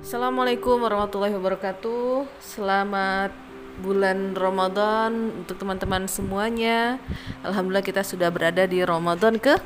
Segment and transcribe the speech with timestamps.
[0.00, 2.24] Assalamualaikum warahmatullahi wabarakatuh.
[2.40, 3.36] Selamat
[3.84, 6.96] bulan Ramadan untuk teman-teman semuanya.
[7.44, 9.60] Alhamdulillah kita sudah berada di Ramadan ke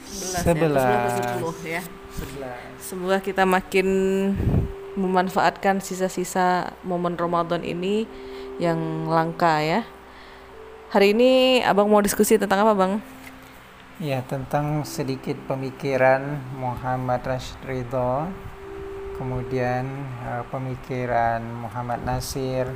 [0.00, 1.82] 11 ya, ke 11 ke 10 ya.
[2.80, 3.88] Semoga kita makin
[4.96, 8.08] memanfaatkan sisa-sisa momen Ramadan ini
[8.56, 9.84] yang langka ya.
[10.88, 13.04] Hari ini Abang mau diskusi tentang apa, Bang?
[14.00, 18.32] Ya, tentang sedikit pemikiran Muhammad Rashid Ridho,
[19.16, 19.88] kemudian
[20.22, 22.68] uh, pemikiran Muhammad Nasir.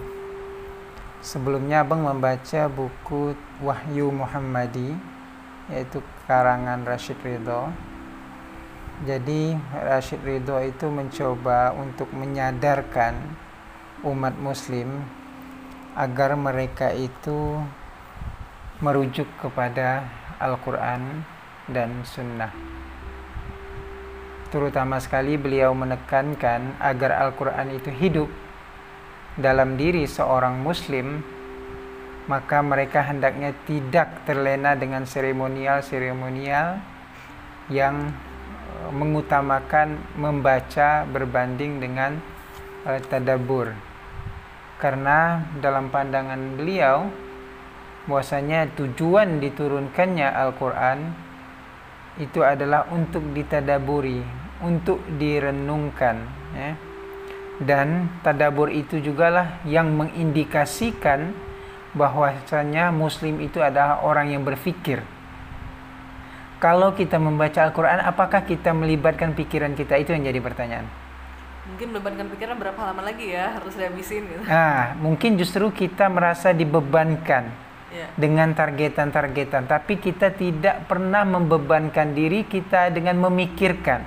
[1.20, 4.96] Sebelumnya Abang membaca buku Wahyu Muhammadi,
[5.68, 7.68] yaitu karangan Rashid Ridho.
[9.04, 13.16] Jadi Rashid Ridho itu mencoba untuk menyadarkan
[14.04, 15.04] umat muslim
[15.92, 17.60] agar mereka itu
[18.80, 20.08] merujuk kepada
[20.40, 21.20] Al-Quran
[21.68, 22.69] dan Sunnah.
[24.50, 28.28] Terutama sekali beliau menekankan agar Al-Quran itu hidup
[29.38, 31.22] dalam diri seorang Muslim,
[32.26, 36.82] maka mereka hendaknya tidak terlena dengan seremonial-seremonial
[37.70, 42.18] yang uh, mengutamakan membaca berbanding dengan
[42.90, 43.70] uh, tadabur.
[44.82, 47.06] Karena dalam pandangan beliau,
[48.10, 51.29] bahwasanya tujuan diturunkannya Al-Quran
[52.20, 54.20] itu adalah untuk ditadaburi,
[54.60, 56.16] untuk direnungkan.
[56.52, 56.76] Ya.
[57.60, 61.32] Dan tadabur itu jugalah yang mengindikasikan
[61.96, 65.00] bahwasanya Muslim itu adalah orang yang berfikir.
[66.60, 69.96] Kalau kita membaca Al-Quran, apakah kita melibatkan pikiran kita?
[69.96, 70.86] Itu yang jadi pertanyaan.
[71.72, 74.44] Mungkin melibatkan pikiran berapa lama lagi ya harus dihabisin gitu.
[74.44, 78.06] Nah, mungkin justru kita merasa dibebankan Ya.
[78.14, 84.06] dengan targetan-targetan, tapi kita tidak pernah membebankan diri kita dengan memikirkan.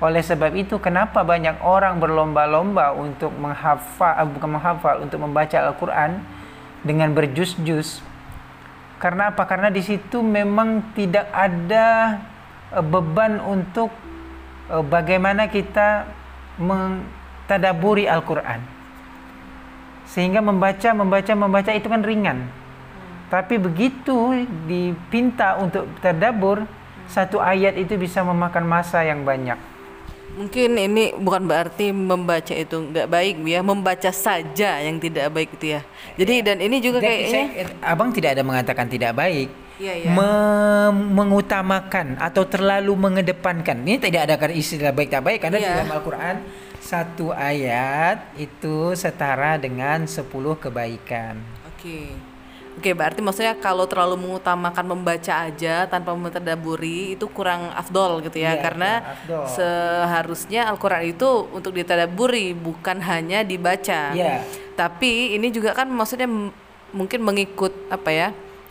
[0.00, 6.24] Oleh sebab itu, kenapa banyak orang berlomba-lomba untuk menghafal, eh, bukan menghafal, untuk membaca Al-Quran
[6.80, 8.00] dengan berjus-jus?
[8.96, 9.44] Karena apa?
[9.44, 12.16] Karena di situ memang tidak ada
[12.72, 13.92] eh, beban untuk
[14.72, 16.08] eh, bagaimana kita
[16.56, 18.64] mentadaburi Al-Quran.
[20.08, 22.59] Sehingga membaca, membaca, membaca itu kan ringan.
[23.30, 24.34] Tapi begitu
[24.66, 26.66] dipinta untuk terdabur,
[27.06, 29.54] satu ayat itu bisa memakan masa yang banyak.
[30.30, 35.74] Mungkin ini bukan berarti membaca itu nggak baik ya, membaca saja yang tidak baik itu
[35.74, 35.80] ya.
[36.14, 39.50] Jadi dan ini juga Dan kayaknya saya- abang tidak ada mengatakan tidak baik.
[39.80, 40.10] Iya, iya.
[40.12, 43.82] Me- mengutamakan atau terlalu mengedepankan.
[43.82, 45.74] Ini tidak ada kan istilah baik tak baik karena di Iya.
[45.82, 46.36] dalam Al-Qur'an
[46.78, 51.42] satu ayat itu setara dengan 10 kebaikan.
[51.74, 52.29] Oke.
[52.78, 58.56] Oke, berarti maksudnya kalau terlalu mengutamakan membaca aja tanpa mentadaburi itu kurang afdol gitu ya.
[58.56, 59.44] Iya, Karena afdol.
[59.52, 64.14] seharusnya Al-Qur'an itu untuk ditadaburi bukan hanya dibaca.
[64.16, 64.46] Iya.
[64.78, 66.30] Tapi ini juga kan maksudnya
[66.94, 68.28] mungkin mengikut apa ya?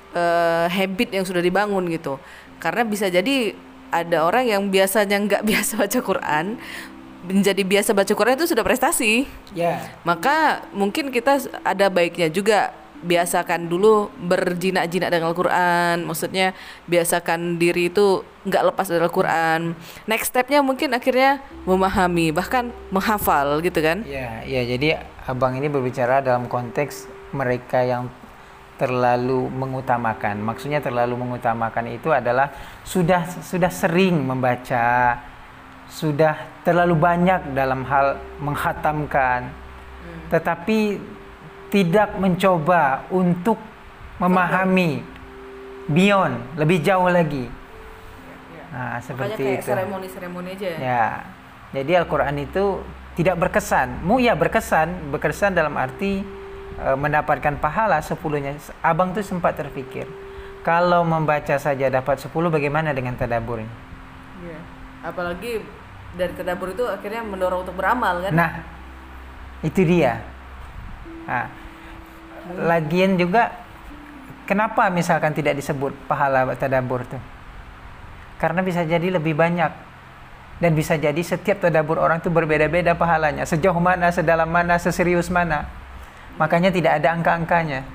[0.09, 2.17] eh, habit yang sudah dibangun gitu.
[2.57, 3.53] Karena bisa jadi
[3.93, 6.45] ada orang yang biasanya nggak biasa baca Quran
[7.19, 9.81] menjadi biasa baca Quran itu sudah prestasi Ya.
[10.01, 12.71] maka mungkin kita ada baiknya juga
[13.03, 16.03] biasakan dulu berjinak-jinak dengan Al-Quran.
[16.03, 16.51] Maksudnya
[16.85, 19.75] biasakan diri itu nggak lepas dari Al-Quran.
[20.07, 24.03] Next stepnya mungkin akhirnya memahami bahkan menghafal gitu kan?
[24.03, 28.09] Ya, ya jadi abang ini berbicara dalam konteks mereka yang
[28.79, 30.39] terlalu mengutamakan.
[30.39, 32.49] Maksudnya terlalu mengutamakan itu adalah
[32.87, 35.19] sudah sudah sering membaca,
[35.91, 39.51] sudah terlalu banyak dalam hal menghatamkan,
[40.31, 40.95] tetapi
[41.69, 43.57] tidak mencoba untuk
[44.17, 45.01] memahami
[45.89, 47.49] beyond, lebih jauh lagi.
[48.69, 49.69] Nah, makanya seperti kayak itu.
[49.73, 51.07] seremoni-seremoni aja ya Ya,
[51.73, 52.85] jadi Al-Quran itu
[53.17, 54.05] tidak berkesan.
[54.05, 56.21] Mu ya berkesan, berkesan dalam arti
[56.77, 58.53] e, mendapatkan pahala sepuluhnya.
[58.85, 60.05] Abang tuh sempat terpikir,
[60.61, 63.69] kalau membaca saja dapat 10 bagaimana dengan tadaburnya?
[64.39, 64.59] Iya.
[64.99, 65.59] apalagi
[66.15, 68.51] dari tadabur itu akhirnya mendorong untuk beramal kan Nah,
[69.63, 70.23] itu dia.
[71.29, 71.45] Nah,
[72.57, 73.53] lagian juga
[74.49, 77.21] kenapa misalkan tidak disebut pahala tadabur tuh?
[78.41, 79.69] Karena bisa jadi lebih banyak
[80.57, 83.45] dan bisa jadi setiap tadabur orang tuh berbeda-beda pahalanya.
[83.45, 85.69] Sejauh mana, sedalam mana, seserius mana.
[86.41, 87.85] Makanya tidak ada angka-angkanya.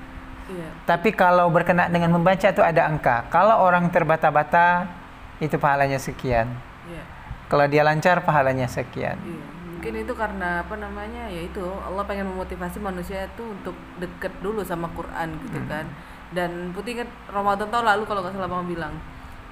[0.53, 3.27] iya Tapi kalau berkenaan dengan membaca itu ada angka.
[3.33, 4.87] Kalau orang terbata-bata
[5.43, 6.47] itu pahalanya sekian.
[6.87, 7.03] iya
[7.51, 9.17] Kalau dia lancar pahalanya sekian.
[9.21, 9.54] Iya,
[9.85, 14.65] mungkin itu karena apa namanya ya itu Allah pengen memotivasi manusia itu untuk deket dulu
[14.65, 15.85] sama Quran gitu kan.
[16.33, 18.95] Dan putih ingat Ramadan tahun lalu kalau nggak salah bang bilang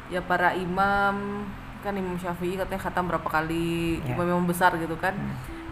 [0.08, 1.44] ya para imam
[1.84, 4.16] kan Imam Syafi'i katanya khatam berapa kali Ya.
[4.16, 5.12] imam imam besar gitu kan.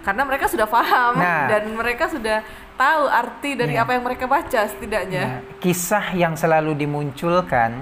[0.05, 1.49] Karena mereka sudah paham Nah.
[1.49, 2.45] dan mereka sudah
[2.77, 3.89] tahu arti dari Ya.
[3.89, 5.41] apa yang mereka baca setidaknya.
[5.41, 7.81] Ya, kisah yang selalu dimunculkan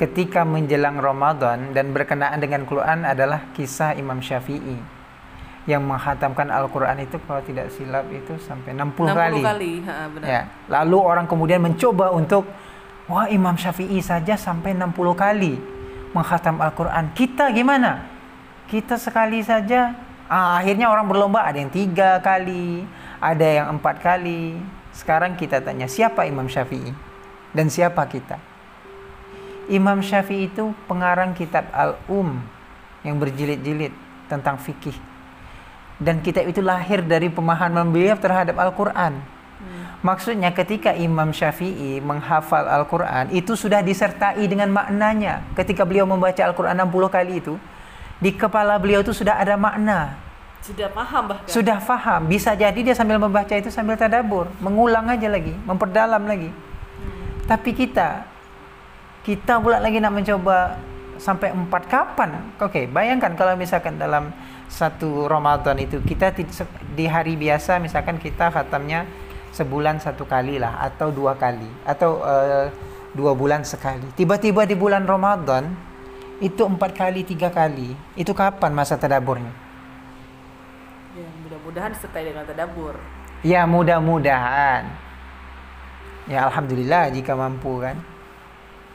[0.00, 4.96] ketika menjelang Ramadan dan berkenaan dengan Quran adalah kisah Imam Syafi'i
[5.68, 9.40] yang menghatamkan Al-Quran itu kalau tidak silap itu sampai 60, 60 kali.
[9.44, 12.48] kali, Ha, benar Ya, lalu orang kemudian mencoba untuk
[13.04, 15.60] wah Imam Syafi'i saja sampai 60 kali
[16.16, 17.12] menghatam Al-Quran.
[17.12, 18.00] Kita gimana?
[18.64, 19.92] Kita sekali saja.
[20.28, 22.88] Ah, akhirnya orang berlomba ada yang tiga kali,
[23.20, 24.56] ada yang empat kali.
[24.96, 26.96] Sekarang kita tanya siapa Imam Syafi'i
[27.52, 28.40] dan siapa kita?
[29.68, 32.40] Imam Syafi'i itu pengarang kitab Al-Um
[33.04, 33.92] yang berjilid-jilid
[34.32, 34.96] tentang fikih.
[35.98, 39.18] Dan kitab itu lahir dari pemahaman beliau terhadap Al-Quran.
[39.98, 45.42] Maksudnya ketika Imam Syafi'i menghafal Al-Quran itu sudah disertai dengan maknanya.
[45.58, 47.58] Ketika beliau membaca Al-Quran 60 kali itu,
[48.22, 50.14] di kepala beliau itu sudah ada makna.
[50.58, 52.30] sudah paham bahkan Sudah faham.
[52.30, 54.46] Bisa jadi dia sambil membaca itu sambil tadabur.
[54.62, 56.50] Mengulang aja lagi, memperdalam lagi.
[57.50, 58.22] Tapi kita,
[59.26, 60.78] kita pula lagi nak mencoba
[61.18, 62.38] sampai empat kapan?
[62.62, 64.30] Oke, bayangkan kalau misalkan dalam
[64.68, 66.36] satu Ramadan itu kita
[66.92, 69.08] di hari biasa misalkan kita khatamnya
[69.50, 72.68] sebulan satu kali lah atau dua kali atau eh,
[73.16, 74.06] dua bulan sekali.
[74.12, 75.72] Tiba-tiba di bulan Ramadan
[76.38, 77.96] itu empat kali tiga kali.
[78.14, 79.68] Itu kapan masa tadaburnya?
[81.18, 82.94] ya, mudah-mudahan disertai dengan tadabur
[83.46, 84.82] Ya mudah-mudahan.
[86.26, 87.96] Ya alhamdulillah jika mampu kan.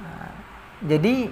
[0.03, 0.31] Nah,
[0.83, 1.31] jadi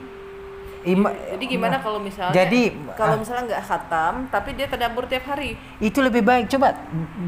[0.86, 3.20] ima- jadi gimana kalau misalnya Jadi, kalau ah.
[3.22, 6.78] misalnya nggak khatam tapi dia tadabur tiap hari itu lebih baik coba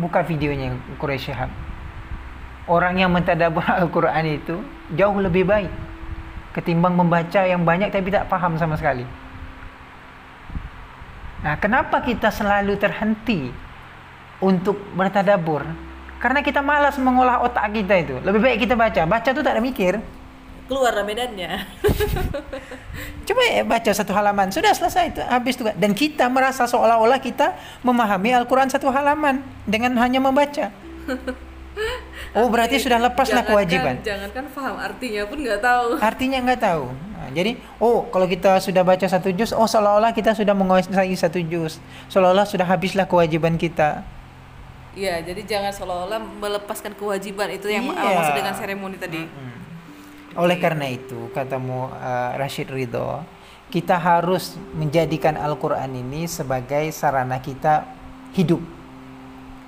[0.02, 1.52] buka videonya Quraisy Shihab.
[2.64, 4.64] Orang yang mentadabur Al-Qur'an itu
[4.96, 5.72] jauh lebih baik
[6.54, 9.04] ketimbang membaca yang banyak tapi tak paham sama sekali.
[11.44, 13.52] Nah, kenapa kita selalu terhenti
[14.40, 15.68] untuk bertadabur?
[16.24, 18.16] Karena kita malas mengolah otak kita itu.
[18.24, 19.04] Lebih baik kita baca.
[19.04, 20.00] Baca tuh tak ada mikir.
[20.66, 21.64] Keluar medannya
[23.28, 25.72] Coba ya baca satu halaman, sudah selesai itu habis tugas.
[25.80, 30.68] Dan kita merasa seolah-olah kita memahami Al-Quran satu halaman dengan hanya membaca.
[32.34, 33.98] Oh berarti sudah lepaslah kewajiban.
[34.02, 36.86] jangankan paham artinya pun nggak tahu Artinya nggak tahu.
[36.90, 41.38] Nah, jadi oh kalau kita sudah baca satu juz, oh seolah-olah kita sudah menguasai satu
[41.42, 41.78] juz,
[42.10, 44.02] seolah-olah sudah habislah kewajiban kita.
[44.94, 48.22] Iya, jadi jangan seolah-olah melepaskan kewajiban itu yang Iya.
[48.22, 49.22] maksud dengan seremoni tadi.
[50.34, 53.22] Oleh karena itu, katamu uh, Rashid Ridho,
[53.70, 57.86] kita harus menjadikan Al-Quran ini sebagai sarana kita
[58.34, 58.62] hidup,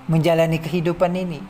[0.09, 1.41] menjalani kehidupan ini.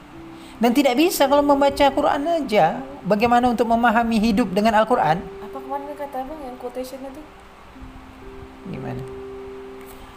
[0.55, 2.79] Dan tidak bisa kalau membaca Quran aja.
[3.03, 5.19] Bagaimana untuk memahami hidup dengan Al-Quran?
[5.19, 7.21] Apa kemarin kata abang yang quotation itu?
[8.71, 9.03] Gimana?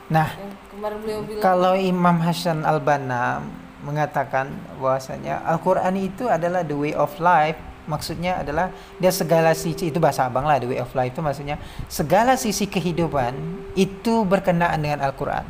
[0.08, 3.44] Nah, Yang kemarin beliau bilang kalau Imam Hasan Al-Banna
[3.82, 7.58] mengatakan bahwasanya Al-Quran itu adalah the way of life
[7.88, 8.70] maksudnya adalah
[9.00, 11.56] dia segala sisi itu bahasa abang lah the way of life itu maksudnya
[11.88, 13.34] segala sisi kehidupan
[13.74, 15.48] itu berkenaan dengan Al-Quran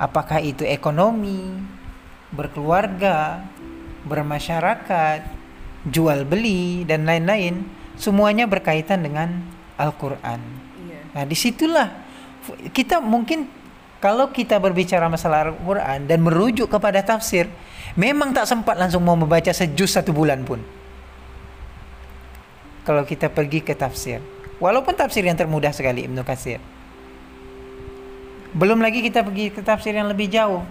[0.00, 1.54] apakah itu ekonomi
[2.32, 3.44] berkeluarga
[4.08, 5.20] bermasyarakat
[5.86, 9.44] jual beli dan lain-lain semuanya berkaitan dengan
[9.76, 10.40] Al-Quran
[10.88, 11.00] iya.
[11.12, 11.88] Nah, di situlah
[12.72, 13.46] kita mungkin
[14.04, 17.48] kalau kita berbicara masalah Al-Quran dan merujuk kepada tafsir,
[17.96, 20.60] memang tak sempat langsung mau membaca sejus satu bulan pun.
[22.84, 24.20] Kalau kita pergi ke tafsir,
[24.60, 26.60] walaupun tafsir yang termudah sekali Ibnu Katsir.
[28.54, 30.62] Belum lagi kita pergi ke tafsir yang lebih jauh.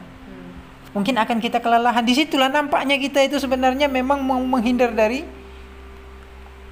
[0.94, 2.06] Mungkin akan kita kelelahan.
[2.06, 5.26] Di situlah nampaknya kita itu sebenarnya memang mau menghindar dari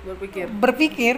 [0.01, 0.49] Berpikir.
[0.49, 1.15] berpikir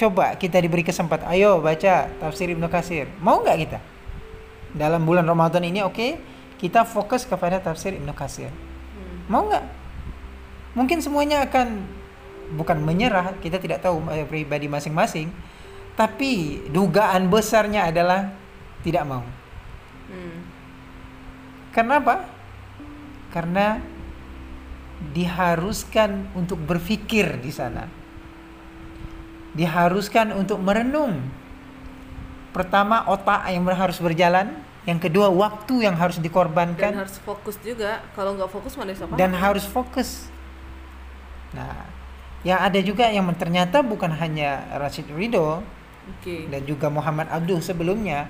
[0.00, 3.78] coba kita diberi kesempatan ayo baca tafsir Ibnu Katsir mau nggak kita
[4.72, 6.16] dalam bulan Ramadan ini oke
[6.56, 8.48] kita fokus kepada tafsir Ibnu Katsir
[8.94, 9.26] Hmm.
[9.26, 9.64] mau nggak
[10.74, 11.82] mungkin semuanya akan
[12.54, 15.32] bukan menyerah kita tidak tahu eh, pribadi masing-masing
[15.94, 18.34] tapi dugaan besarnya adalah
[18.82, 19.24] tidak mau
[20.04, 20.44] Hmm.
[21.72, 22.28] Kenapa?
[23.32, 23.80] Karena
[25.10, 27.88] diharuskan untuk berpikir di sana.
[29.54, 31.18] Diharuskan untuk merenung.
[32.54, 34.54] Pertama, otak yang harus berjalan.
[34.86, 36.92] Yang kedua, waktu yang harus Dan dikorbankan.
[36.94, 38.04] harus fokus juga.
[38.14, 39.18] Kalau nggak fokus mana bisa paham?
[39.18, 40.30] Dan harus fokus.
[41.54, 41.86] Nah,
[42.44, 45.64] yang ada juga yang ternyata bukan hanya Rashid Ridho
[46.10, 46.50] Oke.
[46.52, 48.28] dan juga Muhammad Abduh sebelumnya.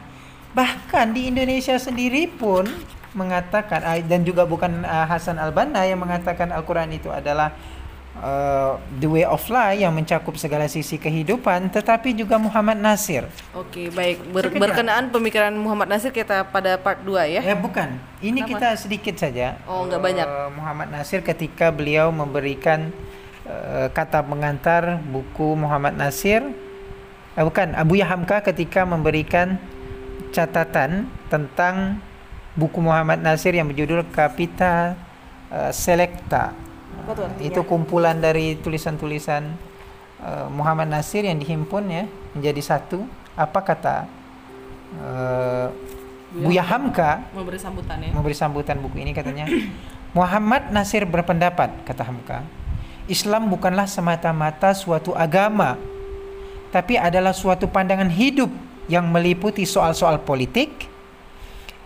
[0.55, 2.63] Bahkan di Indonesia sendiri pun
[3.11, 7.51] mengatakan ah, dan juga bukan ah, Hasan Al-Banna yang mengatakan Al-Qur'an itu adalah
[8.23, 13.27] uh, the way of life yang mencakup segala sisi kehidupan tetapi juga Muhammad Nasir.
[13.55, 14.31] Oke, baik.
[14.31, 14.63] Ber Sekejap.
[14.63, 17.41] berkenaan pemikiran Muhammad Nasir kita pada part 2 ya.
[17.43, 17.99] Ya bukan.
[18.23, 18.51] Ini Kenapa?
[18.51, 19.59] kita sedikit saja.
[19.67, 20.27] Oh, nggak Uh, banyak.
[20.55, 22.95] Muhammad Nasir ketika beliau memberikan
[23.93, 26.41] kata pengantar buku Muhammad Nasir
[27.37, 29.61] eh, bukan Abu Hamka ketika memberikan
[30.33, 32.01] catatan tentang
[32.55, 34.95] buku Muhammad Nasir yang berjudul Kapita
[35.51, 36.55] uh, Selecta.
[37.03, 37.47] Apa tuh artinya?
[37.47, 39.43] Itu kumpulan dari tulisan-tulisan
[40.23, 43.03] uh, Muhammad Nasir yang dihimpun ya menjadi satu.
[43.35, 44.07] Apa kata
[45.03, 45.69] uh,
[46.35, 48.11] Buya Hamka Memberi sambutan ya.
[48.11, 49.47] memberi sambutan buku ini katanya
[50.19, 52.43] Muhammad Nasir berpendapat kata Hamka
[53.07, 55.77] Islam bukanlah semata-mata suatu agama
[56.73, 58.51] tapi adalah suatu pandangan hidup
[58.91, 60.89] yang meliputi soal-soal politik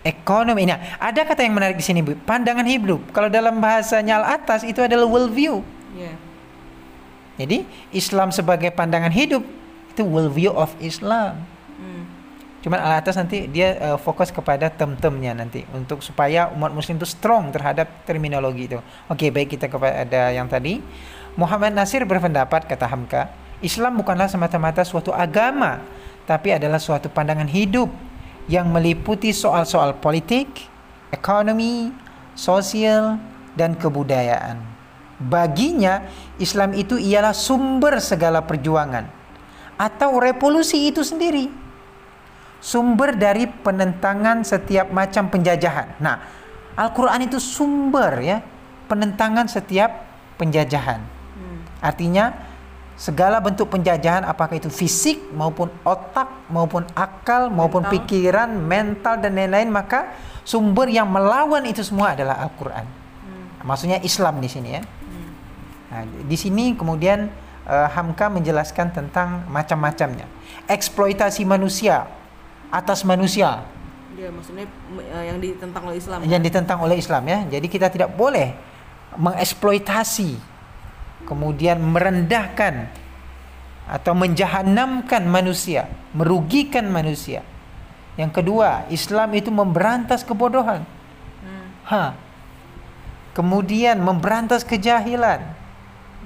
[0.03, 4.27] ekonomi nah ada kata yang menarik di sini Bu pandangan hidup kalau dalam bahasanya al
[4.39, 6.15] atas itu adalah world view Iya.
[7.41, 7.59] jadi
[7.91, 9.43] Islam sebagai pandangan hidup
[9.99, 11.43] itu world view of Islam.
[12.69, 17.09] Cuman al atas nanti dia uh, fokus kepada term-termnya nanti untuk supaya umat muslim itu
[17.09, 18.77] strong terhadap terminologi itu.
[19.09, 20.85] Oke, baik kita kepada yang tadi.
[21.33, 23.33] Muhammad Nasir berpendapat kata Hamka,
[23.65, 25.81] Islam bukanlah semata-mata suatu agama,
[26.29, 27.89] tapi adalah suatu pandangan hidup
[28.53, 30.69] yang meliputi soal-soal politik,
[31.09, 31.89] ekonomi,
[32.37, 33.17] sosial,
[33.57, 34.61] dan kebudayaan.
[35.17, 36.05] Baginya,
[36.37, 39.09] Islam itu ialah sumber segala perjuangan
[39.81, 41.68] atau revolusi itu sendiri
[42.59, 45.99] sumber dari penentangan setiap macam penjajahan.
[46.03, 46.17] Nah,
[46.79, 48.39] Al-Qur'an itu sumber ya
[48.87, 50.07] penentangan setiap
[50.39, 51.03] penjajahan.
[51.03, 51.59] Hmm.
[51.83, 52.35] Artinya
[52.99, 57.95] segala bentuk penjajahan apakah itu fisik maupun otak maupun akal maupun Mental.
[57.95, 62.87] pikiran, mental dan lain-lain maka sumber yang melawan itu semua adalah Al-Qur'an.
[62.87, 63.67] Hmm.
[63.67, 64.83] Maksudnya Islam di sini ya.
[64.83, 65.31] Hmm.
[65.95, 67.31] Nah, di sini kemudian
[67.71, 70.27] eh, Hamka menjelaskan tentang macam-macamnya.
[70.67, 72.18] Eksploitasi manusia
[72.69, 73.65] atas manusia
[74.19, 74.67] Dia maksudnya
[74.99, 76.19] eh, yang ditentang oleh Islam.
[76.27, 77.39] yang ditentang oleh Islam ya.
[77.59, 78.53] Jadi kita tidak boleh
[79.15, 80.37] mengeksploitasi
[81.25, 82.89] kemudian merendahkan
[83.89, 87.41] atau menjahanamkan manusia, merugikan manusia.
[88.21, 90.85] Yang kedua, Islam itu memberantas kebodohan.
[91.41, 91.67] Hmm.
[91.89, 92.05] Ha.
[93.33, 95.41] Kemudian memberantas kejahilan.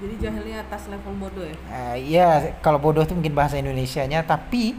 [0.03, 1.57] Jadi jahilnya atas level bodoh ya.
[1.71, 2.31] Uh, ya,
[2.65, 4.75] kalau bodoh itu mungkin bahasa Indonesianya, tapi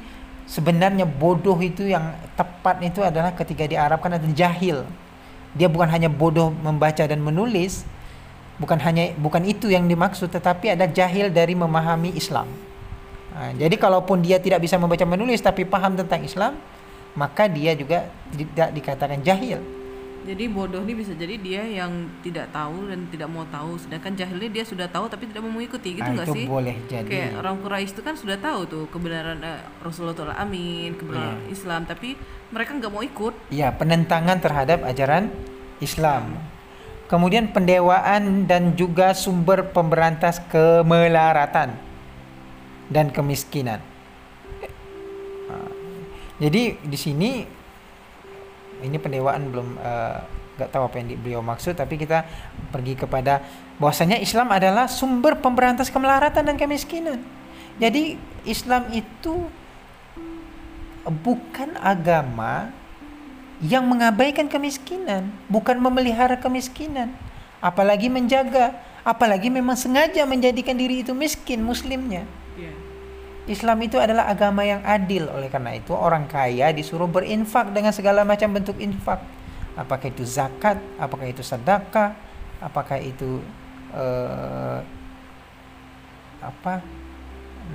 [0.47, 4.87] sebenarnya bodoh itu yang tepat itu adalah ketika diarabkan adalah jahil.
[5.53, 7.85] Dia bukan hanya bodoh membaca dan menulis,
[8.57, 12.49] bukan hanya bukan itu yang dimaksud, tetapi ada jahil dari memahami Islam.
[13.33, 16.57] Nah, jadi kalaupun dia tidak bisa membaca menulis tapi paham tentang Islam,
[17.13, 19.61] maka dia juga tidak dikatakan jahil.
[20.23, 21.91] Jadi bodoh ini bisa jadi dia yang
[22.23, 25.99] tidak tahu dan tidak mau tahu, sedangkan jahilnya dia sudah tahu tapi tidak mau mengikuti
[25.99, 26.45] gitu Ah, nggak itu sih?
[26.47, 27.03] boleh jadi.
[27.03, 31.51] Kayak orang Quraisy itu kan sudah tahu tuh kebenaran eh, Rasulullah Amin, kebenaran Iya.
[31.51, 32.15] Islam, tapi
[32.49, 33.33] mereka nggak mau ikut.
[33.49, 35.27] Ya, penentangan terhadap ajaran
[35.77, 36.39] Islam.
[37.03, 41.75] Kemudian pendewaan dan juga sumber pemberantas kemelaratan
[42.87, 43.83] dan kemiskinan.
[45.45, 45.67] Ah,
[46.39, 47.31] Jadi di sini
[48.83, 50.17] ini pendewaan belum eh,
[50.53, 52.27] nggak tahu apa yang di- beliau maksud, tapi kita
[52.69, 53.41] pergi kepada
[53.81, 57.19] bahwasanya Islam adalah sumber pemberantas kemelaratan dan kemiskinan.
[57.81, 59.49] Jadi Islam itu
[61.03, 62.69] bukan agama
[63.63, 67.15] yang mengabaikan kemiskinan, bukan memelihara kemiskinan,
[67.63, 72.27] apalagi menjaga, apalagi memang sengaja menjadikan diri itu miskin muslimnya.
[73.43, 78.23] Islam itu adalah agama yang adil, oleh karena itu orang kaya disuruh berinfak dengan segala
[78.23, 79.19] macam bentuk infak.
[79.75, 82.15] Apakah itu zakat, apakah itu sedekah,
[82.63, 83.43] apakah itu
[83.91, 84.79] eh,
[86.39, 86.79] apa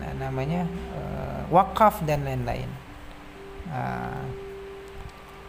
[0.01, 0.65] na- namanya
[0.97, 2.71] eh, wakaf dan lain-lain.
[3.69, 4.25] Nah,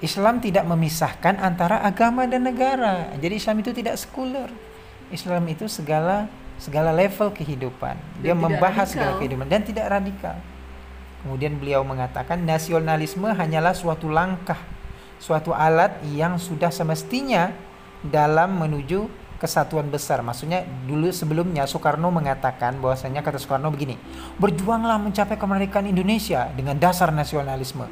[0.04, 3.16] Islam tidak memisahkan antara agama dan negara.
[3.20, 4.52] Jadi Islam itu tidak sekuler.
[5.12, 6.28] Islam itu segala
[6.60, 7.96] segala level kehidupan.
[8.20, 9.20] Dia membahas segala radikal.
[9.24, 10.38] kehidupan dan tidak radikal.
[11.24, 14.60] Kemudian beliau mengatakan nasionalisme hanyalah suatu langkah,
[15.20, 17.52] suatu alat yang sudah semestinya
[18.04, 19.08] dalam menuju
[19.40, 20.20] kesatuan besar.
[20.20, 23.96] Maksudnya dulu sebelumnya Soekarno mengatakan bahwasanya kata Soekarno begini,
[24.40, 27.88] berjuanglah mencapai kemerdekaan Indonesia dengan dasar nasionalisme.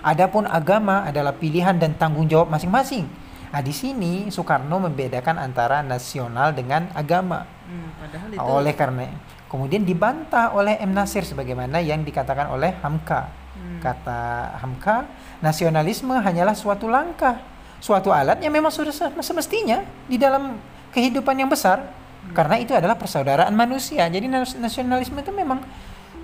[0.00, 3.04] Adapun agama adalah pilihan dan tanggung jawab masing-masing.
[3.50, 7.42] Nah, di sini Soekarno membedakan antara nasional dengan agama.
[7.66, 9.10] Hmm, padahal itu Oleh karena
[9.50, 13.26] kemudian dibantah oleh M Nasir sebagaimana yang dikatakan oleh Hamka.
[13.58, 13.82] Hmm.
[13.82, 15.10] Kata Hamka,
[15.42, 17.42] nasionalisme hanyalah suatu langkah,
[17.82, 20.54] suatu alat yang memang sudah se- semestinya di dalam
[20.94, 21.82] kehidupan yang besar.
[22.30, 24.06] Karena itu adalah persaudaraan manusia.
[24.06, 25.58] Jadi nas- nasionalisme itu memang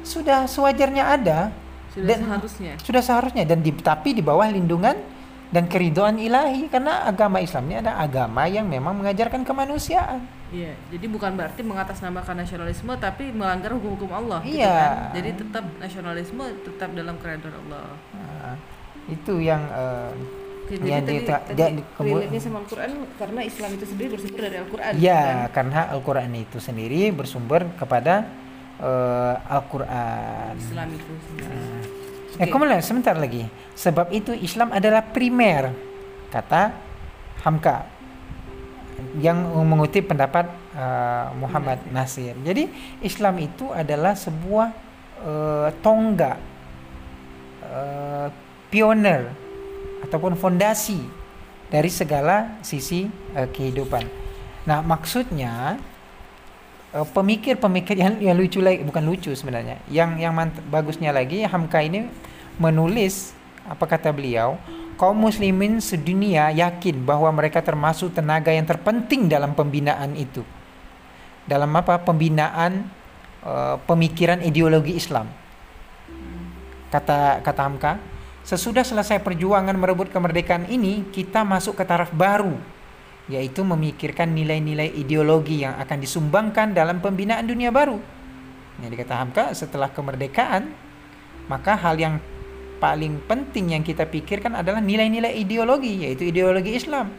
[0.06, 1.50] sudah sewajarnya ada
[1.90, 2.72] Sudah dan seharusnya.
[2.78, 4.94] sudah seharusnya dan di, tapi di bawah lindungan
[5.46, 10.20] dan keridoan ilahi karena agama Islam ini adalah agama yang memang mengajarkan kemanusiaan.
[10.46, 14.38] Iya, jadi bukan berarti mengatasnamakan nasionalisme tapi melanggar hukum-hukum Allah.
[14.42, 14.70] gitu Iya.
[14.70, 15.14] kan.
[15.14, 17.86] Jadi tetap nasionalisme tetap dalam keridhaan Allah.
[18.12, 18.54] Nah,
[19.06, 19.62] itu yang
[20.66, 24.08] yang jadi di- tadi, dia- tadi di- kemu- relate-nya sama Al-Quran karena Islam itu sendiri
[24.10, 24.92] bersumber dari Al-Quran.
[24.98, 25.36] Ya, kan?
[25.54, 28.14] karena Al-Quran itu sendiri bersumber kepada
[28.76, 30.52] eh, Al-Quran.
[30.58, 31.58] Islam itu sendiri.
[32.36, 33.48] Eh, kemudian sebentar lagi.
[33.72, 35.72] Sebab itu Islam adalah primer,
[36.28, 36.72] kata
[37.40, 37.88] Hamka
[39.20, 42.36] yang mengutip pendapat eh, Muhammad Nasir.
[42.44, 42.68] Jadi
[43.00, 44.68] Islam itu adalah sebuah
[45.24, 46.38] eh, tonggak,
[47.64, 48.28] eh,
[48.68, 49.32] pioner
[50.04, 51.00] ataupun fondasi
[51.72, 54.04] dari segala sisi eh, kehidupan.
[54.68, 55.80] Nah, maksudnya
[56.92, 60.36] eh, pemikir-pemikir yang, yang lucu lagi bukan lucu sebenarnya yang yang
[60.68, 62.25] bagusnya lagi Hamka ini
[62.56, 63.36] menulis
[63.66, 64.56] apa kata beliau
[64.96, 70.42] kaum muslimin sedunia yakin bahwa mereka termasuk tenaga yang terpenting dalam pembinaan itu.
[71.46, 72.00] Dalam apa?
[72.02, 72.88] Pembinaan
[73.44, 75.28] eh, pemikiran ideologi Islam.
[76.90, 77.92] Kata kata Hamka
[78.46, 82.56] sesudah selesai perjuangan merebut kemerdekaan ini kita masuk ke taraf baru
[83.26, 87.98] yaitu memikirkan nilai-nilai ideologi yang akan disumbangkan dalam pembinaan dunia baru.
[88.78, 90.70] Jadi kata Hamka, setelah kemerdekaan,
[91.50, 92.22] maka hal yang
[92.76, 97.12] paling penting yang kita pikirkan adalah nilai-nilai ideologi, yaitu ideologi Islam.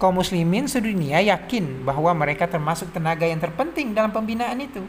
[0.00, 4.80] Kaum muslimin sedunia yakin bahwa mereka termasuk tenaga yang terpenting dalam pembinaan itu.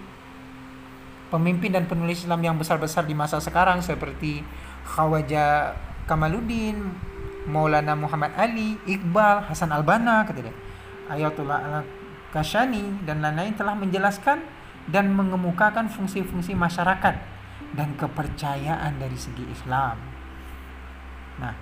[1.28, 4.44] Pemimpin dan penulis Islam yang besar-besar di masa sekarang seperti
[4.88, 5.76] Khawaja
[6.08, 6.80] Kamaluddin,
[7.48, 10.56] Maulana Muhammad Ali, Iqbal, Hasan Albana, kata dia.
[11.12, 14.44] Ayatullah Al-Kashani dan lain-lain telah menjelaskan
[14.88, 17.31] dan mengemukakan fungsi-fungsi masyarakat
[17.76, 19.96] dan kepercayaan dari segi Islam.
[21.40, 21.54] Nah,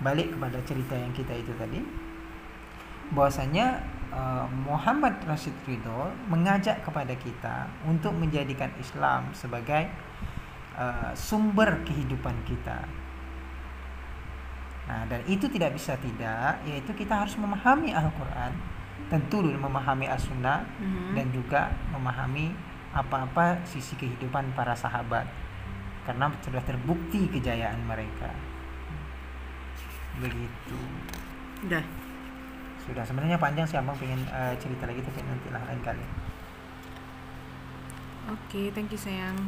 [0.00, 1.80] balik kepada cerita yang kita itu tadi,
[3.12, 9.92] bahwasanya eh, Muhammad Rashid Ridho mengajak kepada kita untuk menjadikan Islam sebagai
[10.80, 12.88] eh, sumber kehidupan kita.
[14.82, 18.52] Nah, dan itu tidak bisa tidak, yaitu kita harus memahami Al-Quran,
[19.06, 21.14] tentu memahami As-Sunnah, Mhm.
[21.14, 22.50] dan juga memahami
[22.92, 25.24] apa-apa sisi kehidupan para sahabat.
[26.02, 28.30] Karena sudah terbukti kejayaan mereka.
[30.18, 30.78] Begitu.
[31.66, 31.84] Udah.
[32.82, 36.04] Sudah sebenarnya panjang sih abang pengen eh, cerita lagi tapi nanti lah lain kali.
[38.30, 39.38] Oke, thank you sayang.